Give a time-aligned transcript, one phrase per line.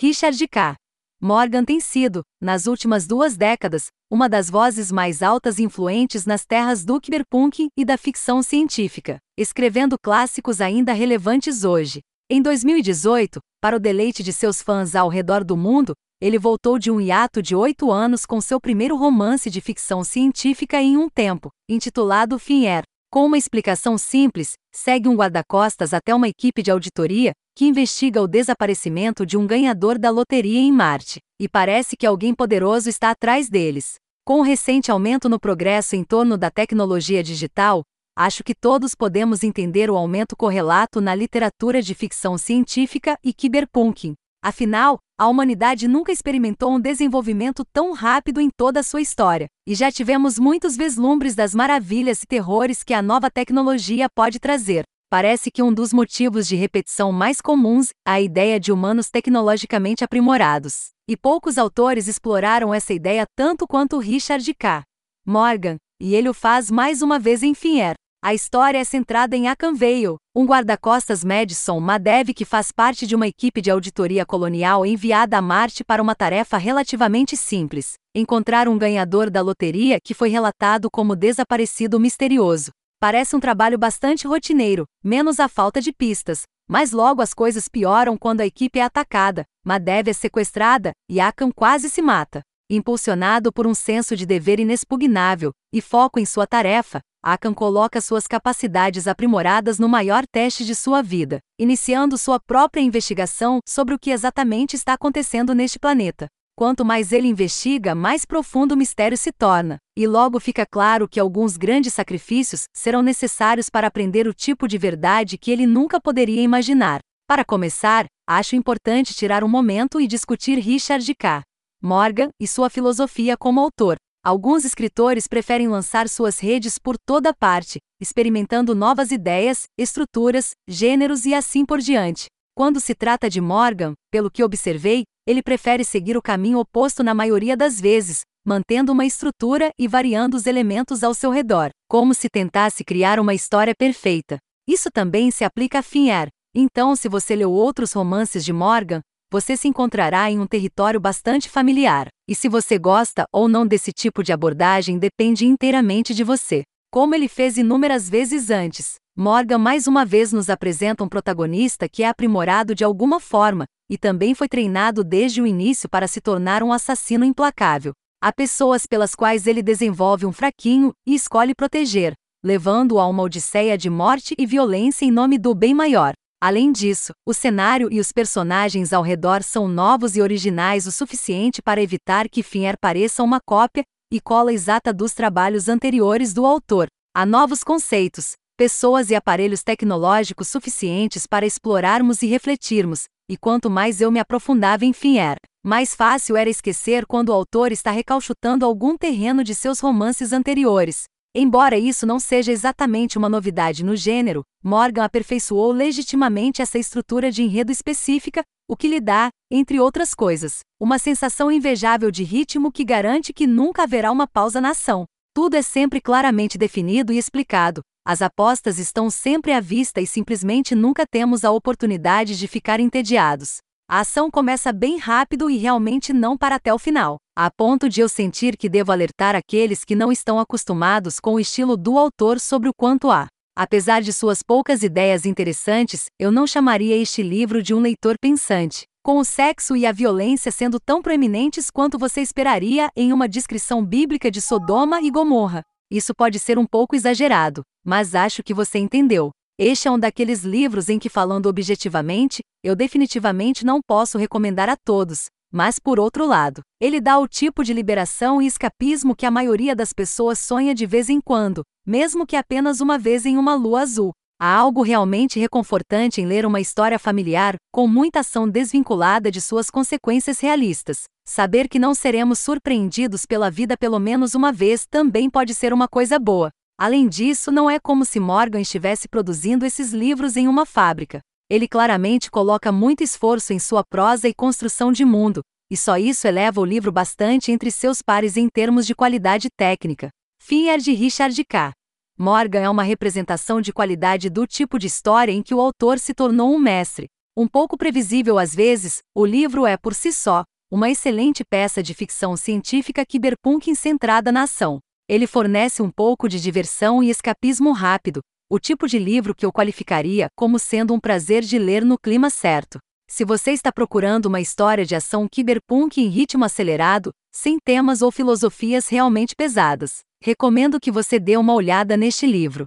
[0.00, 0.76] Richard K.
[1.20, 6.46] Morgan tem sido, nas últimas duas décadas, uma das vozes mais altas e influentes nas
[6.46, 11.98] terras do cyberpunk e da ficção científica, escrevendo clássicos ainda relevantes hoje.
[12.30, 16.92] Em 2018, para o deleite de seus fãs ao redor do mundo, ele voltou de
[16.92, 21.50] um hiato de oito anos com seu primeiro romance de ficção científica em um tempo,
[21.68, 22.84] intitulado Finher.
[23.10, 28.28] Com uma explicação simples, segue um guarda-costas até uma equipe de auditoria que investiga o
[28.28, 33.50] desaparecimento de um ganhador da loteria em Marte, e parece que alguém poderoso está atrás
[33.50, 33.96] deles.
[34.24, 37.82] Com o recente aumento no progresso em torno da tecnologia digital,
[38.16, 44.14] acho que todos podemos entender o aumento correlato na literatura de ficção científica e cyberpunk.
[44.40, 49.74] Afinal, a humanidade nunca experimentou um desenvolvimento tão rápido em toda a sua história, e
[49.74, 54.84] já tivemos muitos vislumbres das maravilhas e terrores que a nova tecnologia pode trazer.
[55.10, 60.04] Parece que um dos motivos de repetição mais comuns é a ideia de humanos tecnologicamente
[60.04, 60.90] aprimorados.
[61.08, 64.82] E poucos autores exploraram essa ideia tanto quanto Richard K.
[65.26, 67.94] Morgan, e ele o faz mais uma vez em Finher.
[68.22, 73.16] A história é centrada em Akan Vale, um guarda-costas Madison Madev que faz parte de
[73.16, 78.76] uma equipe de auditoria colonial enviada a Marte para uma tarefa relativamente simples: encontrar um
[78.76, 82.72] ganhador da loteria que foi relatado como desaparecido misterioso.
[83.00, 88.16] Parece um trabalho bastante rotineiro, menos a falta de pistas, mas logo as coisas pioram
[88.16, 92.40] quando a equipe é atacada, Madev é sequestrada e Akan quase se mata.
[92.68, 98.26] Impulsionado por um senso de dever inexpugnável e foco em sua tarefa, Akan coloca suas
[98.26, 104.10] capacidades aprimoradas no maior teste de sua vida, iniciando sua própria investigação sobre o que
[104.10, 106.26] exatamente está acontecendo neste planeta.
[106.58, 111.20] Quanto mais ele investiga, mais profundo o mistério se torna, e logo fica claro que
[111.20, 116.42] alguns grandes sacrifícios serão necessários para aprender o tipo de verdade que ele nunca poderia
[116.42, 116.98] imaginar.
[117.28, 121.42] Para começar, acho importante tirar um momento e discutir Richard K.
[121.80, 123.94] Morgan e sua filosofia como autor.
[124.24, 131.34] Alguns escritores preferem lançar suas redes por toda parte, experimentando novas ideias, estruturas, gêneros e
[131.34, 132.26] assim por diante.
[132.52, 137.12] Quando se trata de Morgan, pelo que observei, ele prefere seguir o caminho oposto na
[137.12, 142.30] maioria das vezes, mantendo uma estrutura e variando os elementos ao seu redor, como se
[142.30, 144.38] tentasse criar uma história perfeita.
[144.66, 146.28] Isso também se aplica a Finher.
[146.54, 151.50] Então, se você leu outros romances de Morgan, você se encontrará em um território bastante
[151.50, 152.08] familiar.
[152.26, 156.62] E se você gosta ou não desse tipo de abordagem depende inteiramente de você.
[156.90, 162.04] Como ele fez inúmeras vezes antes, Morgan mais uma vez nos apresenta um protagonista que
[162.04, 166.62] é aprimorado de alguma forma, e também foi treinado desde o início para se tornar
[166.62, 167.90] um assassino implacável.
[168.22, 172.12] Há pessoas pelas quais ele desenvolve um fraquinho e escolhe proteger,
[172.44, 176.12] levando-o a uma odisseia de morte e violência em nome do bem maior.
[176.40, 181.60] Além disso, o cenário e os personagens ao redor são novos e originais o suficiente
[181.60, 186.86] para evitar que Finher pareça uma cópia e cola exata dos trabalhos anteriores do autor.
[187.12, 194.00] Há novos conceitos, pessoas e aparelhos tecnológicos suficientes para explorarmos e refletirmos, e quanto mais
[194.00, 198.98] eu me aprofundava em Finher, mais fácil era esquecer quando o autor está recalchutando algum
[198.98, 201.04] terreno de seus romances anteriores.
[201.32, 207.44] Embora isso não seja exatamente uma novidade no gênero, Morgan aperfeiçoou legitimamente essa estrutura de
[207.44, 212.84] enredo específica, o que lhe dá, entre outras coisas, uma sensação invejável de ritmo que
[212.84, 215.04] garante que nunca haverá uma pausa na ação.
[215.32, 220.74] Tudo é sempre claramente definido e explicado, as apostas estão sempre à vista e simplesmente
[220.74, 223.58] nunca temos a oportunidade de ficar entediados.
[223.86, 228.00] A ação começa bem rápido e realmente não para até o final, a ponto de
[228.00, 232.40] eu sentir que devo alertar aqueles que não estão acostumados com o estilo do autor
[232.40, 233.26] sobre o quanto há.
[233.54, 238.84] Apesar de suas poucas ideias interessantes, eu não chamaria este livro de um leitor pensante,
[239.04, 243.84] com o sexo e a violência sendo tão proeminentes quanto você esperaria em uma descrição
[243.84, 245.60] bíblica de Sodoma e Gomorra.
[245.90, 249.30] Isso pode ser um pouco exagerado, mas acho que você entendeu.
[249.58, 254.76] Este é um daqueles livros em que, falando objetivamente, eu definitivamente não posso recomendar a
[254.76, 259.30] todos, mas por outro lado, ele dá o tipo de liberação e escapismo que a
[259.30, 263.54] maioria das pessoas sonha de vez em quando, mesmo que apenas uma vez em uma
[263.54, 264.12] lua azul.
[264.38, 269.70] Há algo realmente reconfortante em ler uma história familiar, com muita ação desvinculada de suas
[269.70, 271.04] consequências realistas.
[271.26, 275.88] Saber que não seremos surpreendidos pela vida pelo menos uma vez também pode ser uma
[275.88, 276.50] coisa boa.
[276.80, 281.18] Além disso, não é como se Morgan estivesse produzindo esses livros em uma fábrica.
[281.50, 286.28] Ele claramente coloca muito esforço em sua prosa e construção de mundo, e só isso
[286.28, 290.10] eleva o livro bastante entre seus pares em termos de qualidade técnica.
[290.40, 291.72] Finher de Richard K.
[292.16, 296.14] Morgan é uma representação de qualidade do tipo de história em que o autor se
[296.14, 297.08] tornou um mestre.
[297.36, 301.92] Um pouco previsível às vezes, o livro é por si só uma excelente peça de
[301.92, 304.78] ficção científica cyberpunk centrada na ação.
[305.08, 308.20] Ele fornece um pouco de diversão e escapismo rápido,
[308.50, 312.28] o tipo de livro que eu qualificaria como sendo um prazer de ler no clima
[312.28, 312.78] certo.
[313.10, 318.12] Se você está procurando uma história de ação cyberpunk em ritmo acelerado, sem temas ou
[318.12, 322.66] filosofias realmente pesadas, recomendo que você dê uma olhada neste livro.